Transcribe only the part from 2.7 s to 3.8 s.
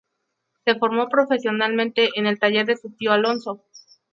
su tío Alonso.